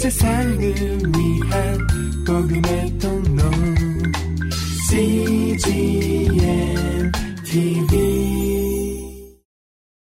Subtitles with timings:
[0.00, 1.78] 세상을 위한
[2.26, 3.42] 복음의 통로
[4.88, 6.32] CGM
[7.44, 9.36] TV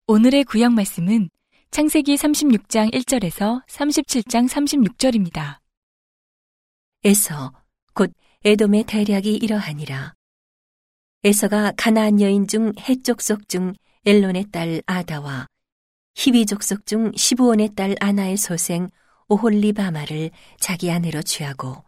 [0.07, 1.29] 오늘의 구약 말씀은
[1.73, 5.59] 창세기 36장 1절에서 37장 36절입니다.
[7.03, 7.53] 에서
[7.93, 8.13] 곧
[8.45, 10.15] 에돔의 대략이 이러하니라.
[11.25, 13.73] 에서가 가나안 여인 중 해족 속중
[14.07, 15.49] 엘론의 딸 아다와
[16.15, 18.89] 히비 족속 중 시부온의 딸 아나의 소생
[19.31, 21.85] 오홀리바마를 자기 아내로 취하고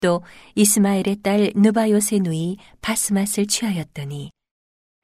[0.00, 0.22] 또
[0.54, 4.30] 이스마엘의 딸 느바요세 누이 바스맛을 취하였더니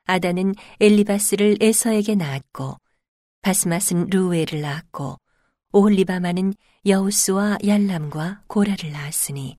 [0.05, 2.77] 아다는 엘리바스를 에서에게 낳았고
[3.41, 5.17] 바스맛은 루웨를 낳았고
[5.73, 6.53] 오홀리바마는
[6.85, 9.57] 여우스와 얄람과 고라를 낳았으니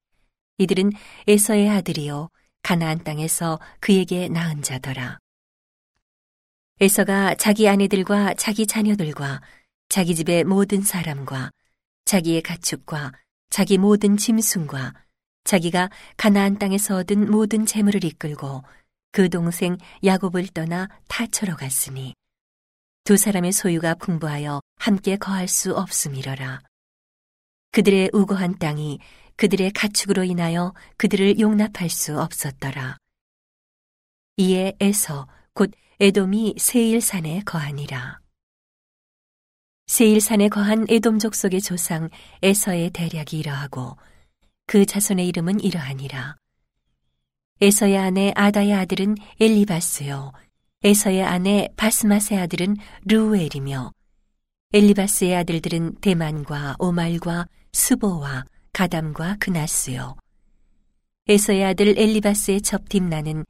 [0.60, 0.92] 이들은
[1.28, 2.30] 에서의 아들이요
[2.62, 5.18] 가나안 땅에서 그에게 낳은 자더라.
[6.80, 9.42] 에서가 자기 아내들과 자기 자녀들과
[9.90, 11.50] 자기 집의 모든 사람과
[12.12, 13.14] 자기의 가축과
[13.50, 14.94] 자기 모든 짐승과
[15.46, 18.64] 자기가 가나안 땅에서 얻은 모든 재물을 이끌고
[19.14, 22.14] 그 동생 야곱을 떠나 타처로 갔으니
[23.06, 26.60] 두 사람의 소유가 풍부하여 함께 거할 수 없음이러라.
[27.72, 29.00] 그들의 우고한 땅이
[29.38, 32.98] 그들의 가축으로 인하여 그들을 용납할 수 없었더라.
[34.36, 38.21] 이에 에서 곧 에돔이 세일산에 거하니라.
[39.92, 42.10] 세일산에 거한 에돔 족 속의 조상
[42.42, 43.98] 에서의 대략이 이러하고
[44.66, 46.38] 그 자손의 이름은 이러하니라.
[47.60, 50.32] 에서의 아내 아다의 아들은 엘리바스요.
[50.86, 53.92] 에서의 아내 바스마의 아들은 루엘이며
[54.74, 60.16] 엘리바스의 아들들은 대만과 오말과 스보와 가담과 그나스요.
[61.28, 63.44] 에서의 아들 엘리바스의 첩팀나는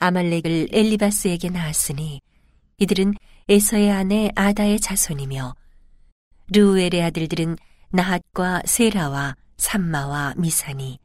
[0.00, 2.20] 아말렉을 엘리바스에게 낳았으니
[2.78, 3.14] 이들은
[3.48, 5.54] 에서의 아내 아다의 자손이며
[6.52, 7.56] 르우엘의 아들들은
[7.90, 10.98] 나핫과 세라와 삼마와 미사니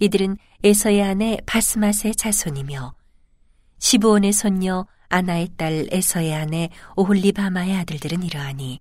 [0.00, 2.94] 이들은 에서의 아내 바스맛의 자손이며
[3.78, 8.80] 시부온의 손녀 아나의 딸 에서의 아내 오홀리바마의 아들들은 이러하니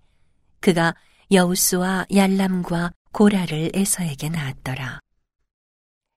[0.60, 0.96] 그가
[1.32, 5.00] 여우스와 얄람과 고라를 에서에게 낳았더라.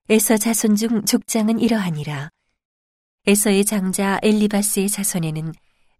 [0.08, 2.30] 에서 자손 중 족장은 이러하니라.
[3.26, 5.52] 에서의 장자 엘리바스의 자손에는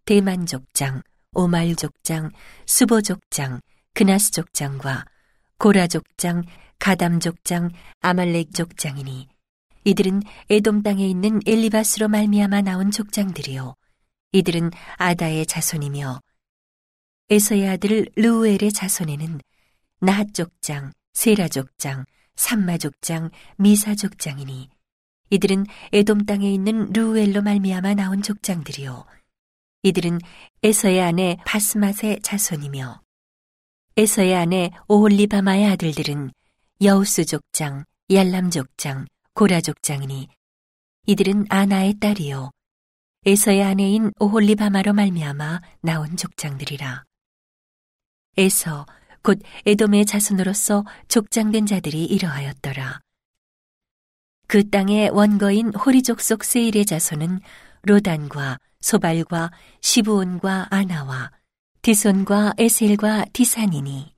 [0.05, 2.31] 대만 족장, 오말 족장,
[2.65, 3.59] 수보 족장,
[3.97, 5.05] 그나스 족장과
[5.57, 6.43] 고라 족장,
[6.77, 7.71] 가담 족장,
[8.01, 9.27] 아말렉 족장이니
[9.85, 10.21] 이들은
[10.51, 13.73] 에돔 땅에 있는 엘리바스로 말미암아 나온 족장들이요.
[14.33, 16.19] 이들은 아다의 자손이며
[17.31, 19.41] 에서의 아들 르우엘의 자손에는
[20.01, 22.05] 나핫 족장, 세라 족장,
[22.35, 24.69] 삼마 족장, 미사 족장이니
[25.31, 29.07] 이들은 에돔 땅에 있는 르우엘로 말미암아 나온 족장들이요.
[29.81, 30.19] 이들은
[30.61, 33.06] 에서의 아내 바스맛의 자손이며
[33.99, 36.29] 에서의 아내 오홀리바마의 아들들은
[36.83, 40.27] 여우스 족장, 얄람 족장, 고라 족장이니
[41.07, 42.51] 이들은 아나의 딸이요
[43.25, 47.05] 에서의 아내인 오홀리바마로 말미암아 나온 족장들이라.
[48.37, 48.85] 에서
[49.23, 52.99] 곧 에돔의 자손으로서 족장된 자들이 이러하였더라.
[54.47, 57.39] 그 땅의 원거인 호리족 속 세일의 자손은
[57.81, 59.49] 로단과 소발과
[59.81, 61.31] 시부온과 아나와
[61.81, 64.13] 디손과 에셀과 디산이니.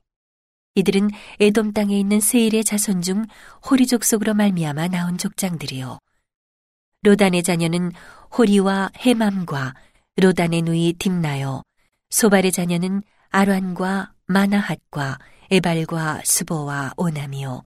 [0.76, 1.10] 이들은
[1.40, 3.26] 에돔 땅에 있는 세일의 자손 중
[3.70, 6.00] 호리 족 속으로 말미암아 나온 족장들이요.
[7.02, 7.92] 로단의 자녀는
[8.38, 9.74] 호리와 헤맘과
[10.18, 11.64] 로단의 누이 딥나요.
[12.10, 15.20] 소발의 자녀는 아란과 마나핫과
[15.52, 17.64] 에발과 스보와 오나미요.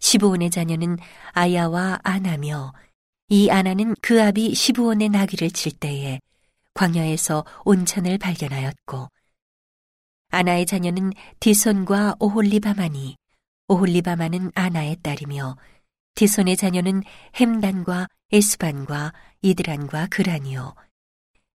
[0.00, 0.98] 시부온의 자녀는
[1.32, 2.72] 아야와 아나며
[3.28, 6.20] 이 아나는 그 아비 시부온의 나귀를 칠 때에
[6.74, 9.08] 광야에서 온천을 발견하였고
[10.30, 13.16] 아나의 자녀는 디손과 오홀리바마니
[13.68, 15.56] 오홀리바마는 아나의 딸이며
[16.14, 17.02] 디손의 자녀는
[17.36, 19.12] 햄단과 에스반과
[19.42, 20.74] 이드란과 그란이요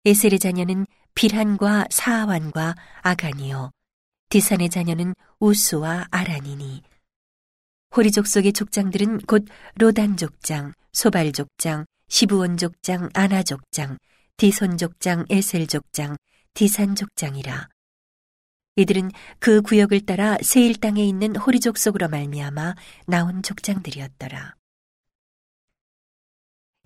[0.05, 3.71] 에셀의 자녀는 빌한과 사아완과 아간이요
[4.29, 6.83] 디산의 자녀는 우스와 아란이니.
[7.95, 9.45] 호리족 속의 족장들은 곧
[9.75, 13.97] 로단 족장, 소발 족장, 시부온 족장, 아나 족장,
[14.37, 16.17] 디손 족장, 에셀 족장,
[16.53, 17.69] 디산 족장이라.
[18.75, 22.75] 이들은 그 구역을 따라 세일 땅에 있는 호리족 속으로 말미암아
[23.07, 24.55] 나온 족장들이었더라.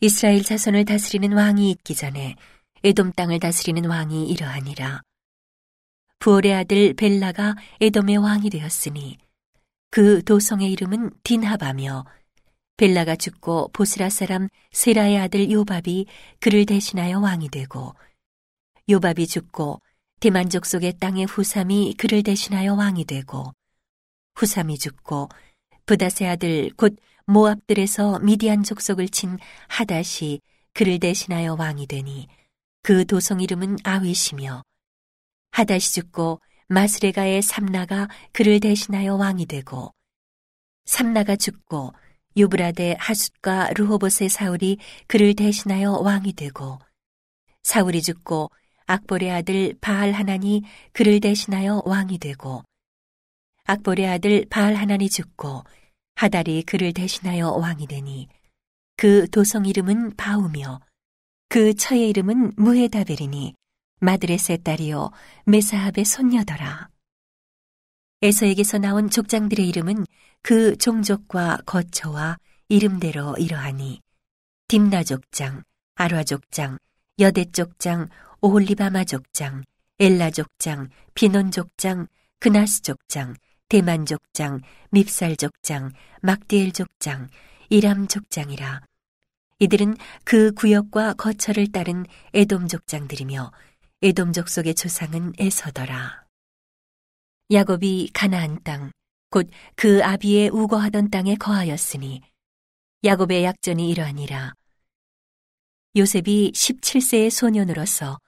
[0.01, 2.35] 이스라엘 자손을 다스리는 왕이 있기 전에
[2.83, 5.01] 에돔 땅을 다스리는 왕이 이러하니라.
[6.19, 9.17] 부올의 아들 벨라가 에돔의 왕이 되었으니
[9.89, 12.05] 그 도성의 이름은 딘하바며
[12.79, 16.05] 벨라가 죽고 보스라 사람 세라의 아들 요밥이
[16.39, 17.93] 그를 대신하여 왕이 되고
[18.87, 19.81] 요밥이 죽고
[20.21, 23.51] 대만족 속의 땅의 후삼이 그를 대신하여 왕이 되고
[24.35, 25.27] 후삼이 죽고
[25.85, 26.95] 부다세 아들 곧
[27.25, 29.37] 모압들에서 미디안 족속을 친
[29.67, 30.39] 하닷이
[30.73, 32.29] 그를 대신하여 왕이 되니
[32.81, 34.63] 그 도성 이름은 아윗이며
[35.51, 36.39] 하닷이 죽고
[36.69, 39.93] 마스레가의 삼나가 그를 대신하여 왕이 되고
[40.85, 41.91] 삼나가 죽고
[42.37, 44.77] 유브라데 하숫과 루호봇의 사울이
[45.07, 46.79] 그를 대신하여 왕이 되고
[47.63, 48.51] 사울이 죽고
[48.85, 52.63] 악볼의 아들 바알 하나니 그를 대신하여 왕이 되고
[53.65, 55.63] 악볼의 아들 바알 하나니 죽고
[56.15, 58.27] 하달이 그를 대신하여 왕이 되니
[58.97, 60.81] 그 도성 이름은 바우며
[61.47, 63.53] 그 처의 이름은 무헤다벨이니
[64.01, 65.11] 마드레스의 딸이요
[65.45, 66.89] 메사합의 손녀더라.
[68.21, 70.05] 에서에게서 나온 족장들의 이름은
[70.41, 72.37] 그 종족과 거처와
[72.67, 74.01] 이름대로 이러하니
[74.67, 75.63] 딥나 족장,
[75.95, 76.77] 아라 족장,
[77.19, 78.07] 여대 족장,
[78.41, 79.63] 오홀리바마 족장,
[79.99, 82.07] 엘라 족장, 비논 족장,
[82.39, 83.35] 그나스 족장,
[83.67, 84.61] 대만 족장,
[84.91, 87.29] 밉살 족장, 막디엘 족장,
[87.69, 88.81] 이람 족장이라.
[89.59, 93.51] 이들은 그 구역과 거처를 따른 에돔 족장들이며
[94.01, 96.28] 에돔 족 속의 조상은 에서더라.
[97.51, 98.91] 야곱이 가나안 땅,
[99.31, 102.21] 곧 그 아비의 우거하던 땅에 거하였으니
[103.03, 104.53] 야곱의 약전이 이러하니라.
[105.95, 108.19] 요셉이 17세의 소년으로서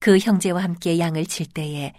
[0.00, 1.92] 그 형제와 함께 양을 칠 때에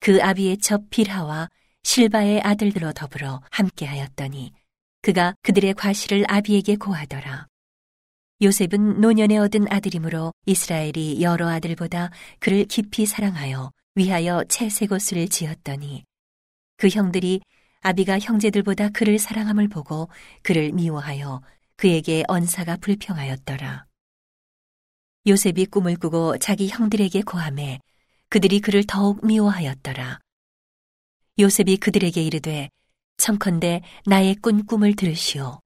[0.00, 1.48] 그 아비의 첩 빌하와
[1.84, 4.52] 실바의 아들들로 더불어 함께하였더니
[5.00, 7.46] 그가 그들의 과실을 아비에게 고하더라.
[8.42, 16.04] 요셉은 노년에 얻은 아들이므로 이스라엘이 여러 아들보다 그를 깊이 사랑하여 위하여 채색 옷을 지었더니
[16.80, 17.42] 그 형들이
[17.82, 20.08] 아비가 형제들보다 그를 사랑함을 보고
[20.42, 21.42] 그를 미워하여
[21.76, 23.84] 그에게 언사가 불평하였더라.
[25.26, 27.80] 요셉이 꿈을 꾸고 자기 형들에게 고함해
[28.30, 30.20] 그들이 그를 더욱 미워하였더라.
[31.38, 32.70] 요셉이 그들에게 이르되
[33.18, 35.60] 청컨대 나의 꾼 꿈을 들으시오.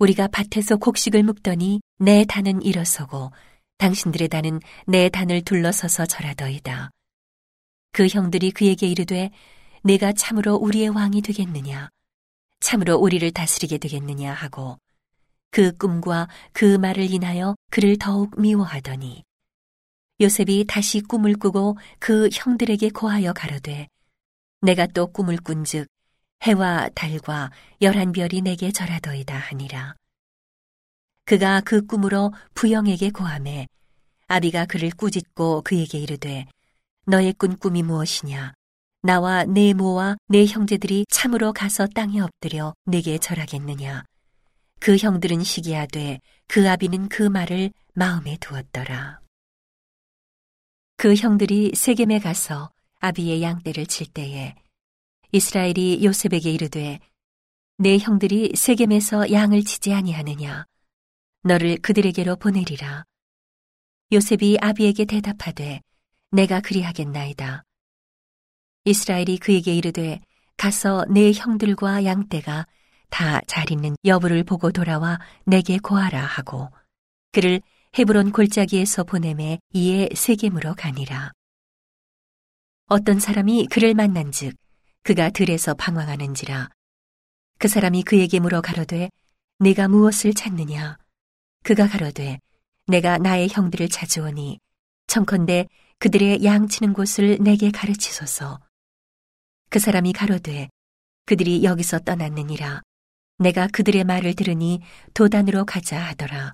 [0.00, 3.30] 우리가 밭에서 곡식을 묵더니 내 단은 일어서고
[3.78, 4.58] 당신들의 단은
[4.88, 6.90] 내 단을 둘러서서 절하더이다.
[7.92, 9.30] 그 형들이 그에게 이르되
[9.84, 11.88] 내가 참으로 우리의 왕이 되겠느냐?
[12.60, 14.32] 참으로 우리를 다스리게 되겠느냐?
[14.32, 14.78] 하고
[15.50, 19.24] 그 꿈과 그 말을 인하여 그를 더욱 미워하더니
[20.20, 23.88] 요셉이 다시 꿈을 꾸고 그 형들에게 고하여 가로되
[24.60, 25.88] 내가 또 꿈을 꾼즉
[26.44, 27.50] 해와 달과
[27.80, 29.96] 열한 별이 내게 절하더이다 하니라.
[31.24, 33.66] 그가 그 꿈으로 부영에게 고함해
[34.28, 36.46] 아비가 그를 꾸짖고 그에게 이르되
[37.06, 38.54] 너의 꾼 꿈이 무엇이냐
[39.04, 44.04] 나와 내 모와 내 형제들이 참으로 가서 땅에 엎드려 내게 절하겠느냐.
[44.78, 49.20] 그 형들은 시기하되 그 아비는 그 말을 마음에 두었더라.
[50.96, 52.70] 그 형들이 세겜에 가서
[53.00, 54.54] 아비의 양떼를 칠 때에
[55.32, 57.00] 이스라엘이 요셉에게 이르되
[57.78, 60.64] 내 형들이 세겜에서 양을 치지 아니하느냐
[61.42, 63.04] 너를 그들에게로 보내리라
[64.12, 65.80] 요셉이 아비에게 대답하되
[66.30, 67.64] 내가 그리하겠나이다
[68.84, 70.20] 이스라엘이 그에게 이르되
[70.56, 72.66] 가서 내 형들과 양떼가
[73.10, 76.70] 다 잘 있는 여부를 보고 돌아와 내게 고하라 하고
[77.32, 77.60] 그를
[77.98, 81.32] 헤브론 골짜기에서 보내매 이에 세겜으로 가니라.
[82.86, 84.54] 어떤 사람이 그를 만난즉
[85.02, 86.70] 그가 들에서 방황하는지라.
[87.58, 89.10] 그 사람이 그에게 물어 가로되
[89.58, 90.96] 내가 무엇을 찾느냐?
[91.64, 92.38] 그가 가로되
[92.86, 94.58] 내가 나의 형들을 찾으오니
[95.06, 95.68] 청컨대
[95.98, 98.58] 그들의 양치는 곳을 내게 가르치소서
[99.72, 100.68] 그 사람이 가로되
[101.24, 102.82] 그들이 여기서 떠났느니라
[103.38, 104.82] 내가 그들의 말을 들으니
[105.14, 106.52] 도단으로 가자 하더라.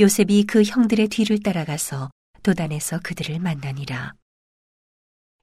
[0.00, 2.08] 요셉이 그 형들의 뒤를 따라가서
[2.42, 4.14] 도단에서 그들을 만나니라.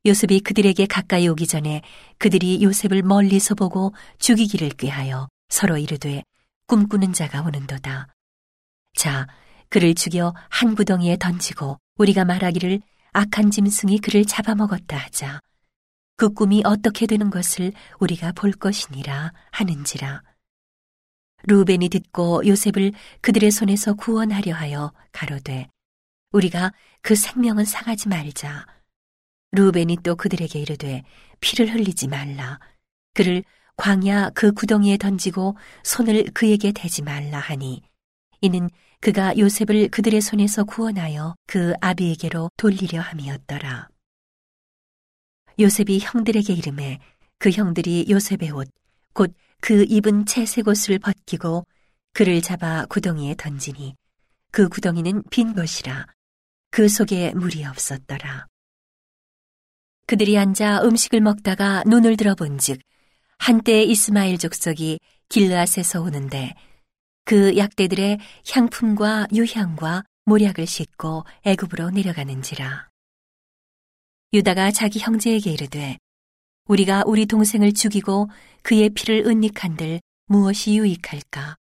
[0.08, 1.84] 요셉이 그들에게 가까이 오기 전에
[2.18, 6.24] 그들이 요셉을 멀리서 보고 죽이기를 꾀하여 서로 이르되
[6.66, 8.08] 꿈꾸는 자가 오는도다.
[8.96, 9.28] 자,
[9.70, 12.82] 그를 죽여 한 구덩이에 던지고 우리가 말하기를
[13.14, 15.40] 악한 짐승이 그를 잡아먹었다 하자.
[16.18, 20.24] 그 꿈이 어떻게 되는 것을 우리가 볼 것이니라 하는지라.
[21.44, 25.68] 루벤이 듣고 요셉을 그들의 손에서 구원하려 하여 가로되
[26.32, 28.66] 우리가 그 생명은 상하지 말자.
[29.52, 31.04] 루벤이 또 그들에게 이르되
[31.40, 32.60] 피를 흘리지 말라.
[33.14, 33.44] 그를
[33.76, 37.84] 광야 그 구덩이에 던지고 손을 그에게 대지 말라 하니
[38.42, 38.72] 이는
[39.02, 43.90] 그가 요셉을 그들의 손에서 구원하여 그 아비에게로 돌리려 함이었더라.
[45.60, 47.00] 요셉이 형들에게 이름해
[47.40, 48.70] 그 형들이 요셉의 옷,
[49.14, 51.66] 곧 그 입은 채색 옷을 벗기고
[52.14, 53.96] 그를 잡아 구덩이에 던지니
[54.52, 56.08] 그 구덩이는 빈 것이라
[56.72, 58.48] 그 속에 물이 없었더라.
[60.06, 62.80] 그들이 앉아 음식을 먹다가 눈을 들어본즉
[63.40, 65.00] 한때 이스마엘 족속이
[65.30, 66.54] 길르앗에서 오는데
[67.26, 72.90] 그 약대들의 향품과 유향과 모략을 싣고 애굽으로 내려가는지라.
[74.38, 75.98] 유다가 자기 형제에게 이르되
[76.68, 78.30] 우리가 우리 동생을 죽이고
[78.62, 81.56] 그의 피를 은닉한들 무엇이 유익할까?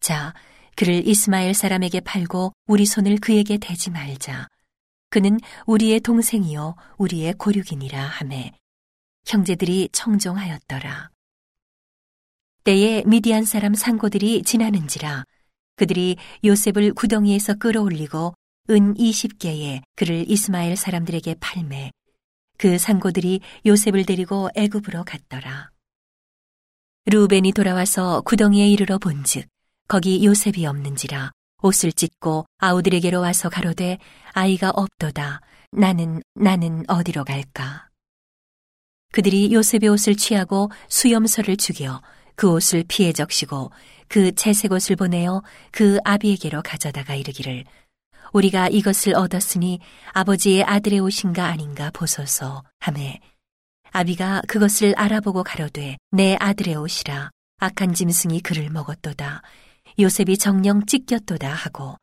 [0.00, 0.34] 자,
[0.74, 4.48] 그를 이스마엘 사람에게 팔고 우리 손을 그에게 대지 말자.
[5.10, 8.50] 그는 우리의 동생이요 우리의 고륙이니라 하매
[9.26, 11.08] 형제들이 청종하였더라.
[12.64, 15.24] 때에 미디안 사람 상고들이 지나는지라
[15.76, 18.34] 그들이 요셉을 구덩이에서 끌어올리고
[18.70, 21.90] 은 20개에 그를 이스마엘 사람들에게 팔매.
[22.58, 25.70] 그 상고들이 요셉을 데리고 애굽으로 갔더라.
[27.06, 29.48] 루벤이 돌아와서 구덩이에 이르러 본즉
[29.88, 33.98] 거기 요셉이 없는지라 옷을 찢고 아우들에게로 와서 가로되
[34.32, 35.40] 아이가 없도다.
[35.72, 37.88] 나는 나는 어디로 갈까?
[39.12, 42.00] 그들이 요셉의 옷을 취하고 수염서를 죽여
[42.36, 43.72] 그 옷을 피해 적시고
[44.08, 47.64] 그 채색 옷을 보내어 그 아비에게로 가져다가 이르기를
[48.32, 49.80] 우리가 이것을 얻었으니
[50.12, 52.62] 아버지의 아들의 옷인가 아닌가 보소서.
[52.80, 53.20] 하매
[53.90, 57.30] 아비가 그것을 알아보고 가로되 내 아들의 옷이라.
[57.58, 59.42] 악한 짐승이 그를 먹었도다.
[59.98, 61.96] 요셉이 정령 찢겼도다 하고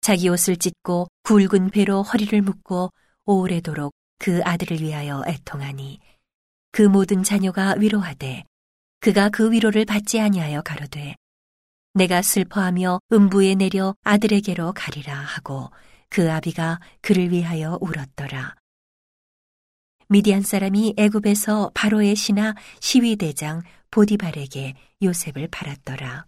[0.00, 2.90] 자기 옷을 찢고 굵은 배로 허리를 묶고
[3.24, 6.00] 오래도록 그 아들을 위하여 애통하니
[6.72, 8.44] 그 모든 자녀가 위로하되
[9.00, 11.14] 그가 그 위로를 받지 아니하여 가로되
[11.94, 15.70] 내가 슬퍼하며 음부에 내려 아들에게로 가리라 하고
[16.08, 18.54] 그 아비가 그를 위하여 울었더라.
[20.08, 26.26] 미디안 사람이 애굽에서 바로의 신하 시위대장 보디발에게 요셉을 팔았더라.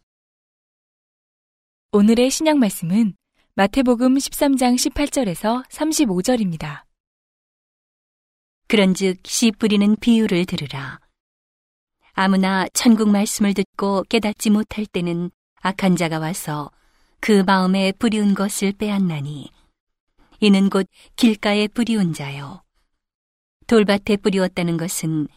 [1.93, 3.15] 오늘의 신약 말씀은
[3.55, 6.85] 마태복음 13장 18절에서 35절입니다.
[8.69, 11.01] 그런즉 씨 뿌리는 비유를 들으라.
[12.13, 16.71] 아무나 천국 말씀을 듣고 깨닫지 못할 때는 악한 자가 와서
[17.21, 19.51] 그 마음에 뿌리운 것을 빼앗나니
[20.41, 20.87] 이는 곧
[21.17, 22.63] 길가에 뿌리운 자요.
[23.67, 25.29] 돌밭에 뿌리웠다는 것은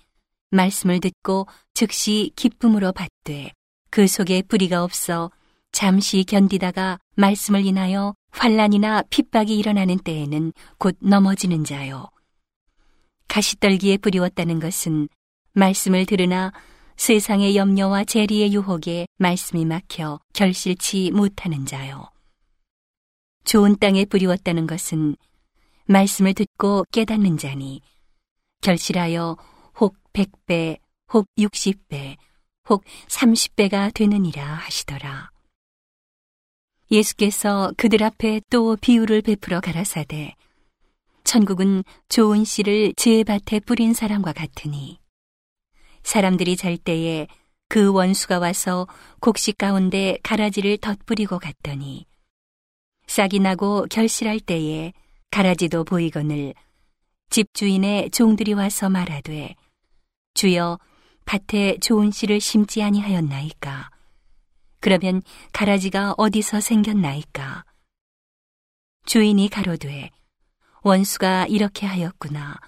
[0.50, 3.51] 말씀을 듣고 즉시 기쁨으로 받되
[3.89, 5.30] 그 속에 뿌리가 없어
[5.72, 12.08] 잠시 견디다가 말씀을 인하여 환란이나 핍박이 일어나는 때에는 곧 넘어지는 자요.
[13.27, 15.10] 가시떨기에 뿌리웠다는 것은
[15.53, 16.53] 말씀을 들으나
[16.96, 22.10] 세상의 염려와 재리의 유혹에 말씀이 막혀 결실치 못하는 자요.
[23.46, 25.16] 좋은 땅에 뿌리웠다는 것은
[25.86, 27.82] 말씀을 듣고 깨닫는 자니
[28.62, 29.38] 결실하여
[29.80, 30.80] 혹 100배,
[31.14, 32.16] 혹 60배,
[32.70, 35.32] 혹 30배가 되느니라 하시더라.
[36.92, 40.36] 예수께서 그들 앞에 또 비유를 베풀어 가라사대
[41.24, 45.00] 천국은 좋은 씨를 제 밭에 뿌린 사람과 같으니
[46.04, 47.28] 사람들이 잘 때에
[47.70, 48.88] 그 원수가 와서
[49.20, 52.06] 곡식 가운데 가라지를 덧뿌리고 갔더니
[53.08, 54.94] 싹이 나고 결실할 때에
[55.32, 56.54] 가라지도 보이거늘
[57.30, 59.56] 집주인의 종들이 와서 말하되
[60.36, 60.78] 주여
[61.26, 63.90] 밭에 좋은 씨를 심지 아니하였나이까?
[64.80, 65.22] 그러면
[65.54, 67.64] 가라지가 어디서 생겼나이까?
[69.06, 70.12] 주인이 가로되
[70.82, 72.60] 원수가 이렇게 하였구나.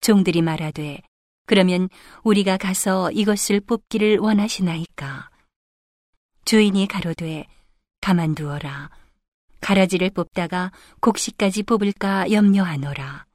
[0.00, 1.00] 종들이 말하되
[1.46, 1.88] 그러면
[2.22, 5.30] 우리가 가서 이것을 뽑기를 원하시나이까?
[6.44, 7.46] 주인이 가로되
[8.00, 8.90] 가만두어라.
[9.60, 13.26] 가라지를 뽑다가 곡식까지 뽑을까 염려하노라.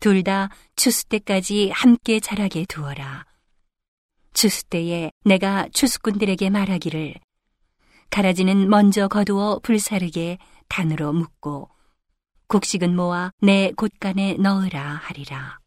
[0.00, 3.24] 둘 다 추수 때까지 함께 자라게 두어라.
[4.32, 7.14] 추수 때에 내가 추수꾼들에게 말하기를
[8.10, 11.70] 가라지는 먼저 거두어 불사르게 단으로 묶고
[12.48, 15.63] 곡식은 모아 내 곳간에 넣으라 하리라.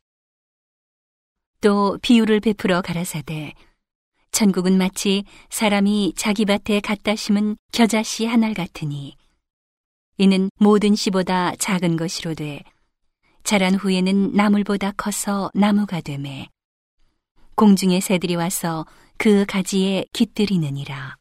[1.62, 3.54] 또 비유를 베풀어 가라사대
[4.32, 9.16] 천국은 마치 사람이 자기 밭에 갖다 심은 겨자씨 한 알 같으니
[10.18, 12.64] 이는 모든 씨보다 작은 것이로 돼
[13.44, 16.48] 자란 후에는 나물보다 커서 나무가 되매
[17.56, 18.86] 공중의 새들이 와서
[19.18, 21.16] 그 가지에 깃들이느니라.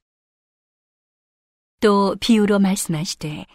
[1.81, 3.47] 또 비유로 말씀하시되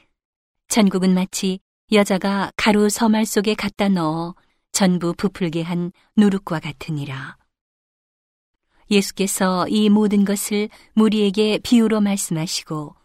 [0.68, 1.60] 천국은 마치
[1.92, 4.34] 여자가 가루 서말 속에 갖다 넣어
[4.72, 7.38] 전부 부풀게 한 누룩과 같으니라.
[8.90, 12.96] 예수께서 이 모든 것을 무리에게 비유로 말씀하시고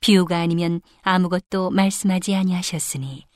[0.00, 3.26] 비유가 아니면 아무것도 말씀하지 아니하셨으니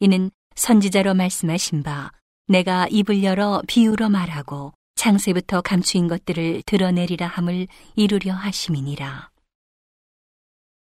[0.00, 2.12] 이는 선지자로 말씀하신 바
[2.48, 9.30] 내가 입을 열어 비유로 말하고 창세부터 감추인 것들을 드러내리라 함을 이루려 하심이니라.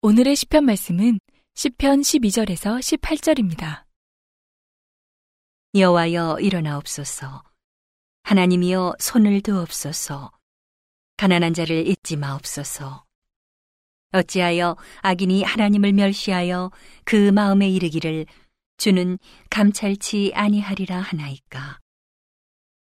[0.02, 1.20] 오늘의 시편 말씀은
[1.54, 3.81] 시편 12절에서 18절입니다.
[5.74, 7.42] 여호와여 일어나옵소서
[8.24, 10.30] 하나님이여 손을 두옵소서.
[11.16, 13.04] 가난한 자를 잊지 마옵소서.
[14.12, 16.70] 어찌하여 악인이 하나님을 멸시하여
[17.04, 18.26] 그 마음에 이르기를
[18.76, 21.80] 주는 감찰치 아니하리라 하나이까.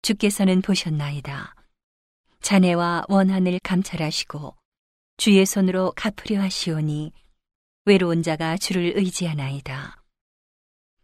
[0.02, 1.56] 주께서는 보셨나이다.
[2.42, 4.56] 자네와 원한을 감찰하시고
[5.18, 7.12] 주의 손으로 갚으려 하시오니
[7.84, 9.97] 외로운 자가 주를 의지하나이다.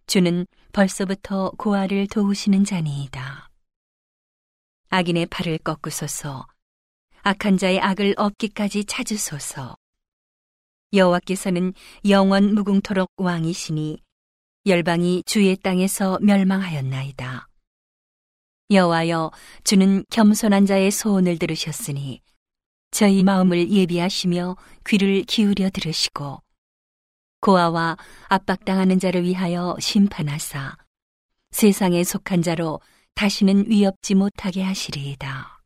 [0.06, 3.50] 주는 벌써부터 고아를 도우시는 자니이다.
[4.90, 6.46] 악인의 팔을 꺾으소서,
[7.22, 9.76] 악한 자의 악을 없기까지 찾으소서.
[10.94, 11.74] 여호와께서는
[12.08, 14.02] 영원 무궁토록 왕이시니
[14.66, 17.48] 열방이 주의 땅에서 멸망하였나이다.
[18.70, 19.32] 여호와여
[19.64, 22.22] 주는 겸손한 자의 소원을 들으셨으니
[22.92, 24.56] 저희 마음을 예비하시며
[24.88, 26.42] 귀를 기울여 들으시고
[27.44, 27.98] 고아와
[28.30, 30.78] 압박당하는 자를 위하여 심판하사
[31.52, 32.80] 세상에 속한 자로
[33.16, 35.62] 다시는 위협지 못하게 하시리이다.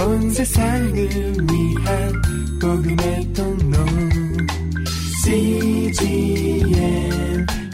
[0.00, 2.22] 온 세상을 위한
[2.60, 3.76] 복음의 통로
[5.24, 6.66] CGM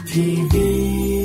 [0.05, 1.18] TV